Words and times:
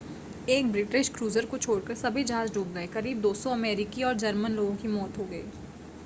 एक 0.47 0.71
British 0.71 1.09
cruiser 1.09 1.45
को 1.45 1.57
छोड़कर 1.57 1.95
सभी 1.95 2.23
जहाज़ 2.23 2.53
डूब 2.53 2.73
गए 2.73 2.87
करीब 2.93 3.21
200 3.23 3.51
अमेरिकी 3.51 4.03
और 4.03 4.13
जर्मन 4.17 4.51
लोगों 4.51 4.75
की 4.77 4.87
मौत 4.89 5.17
हो 5.17 5.25
गई 5.25 5.43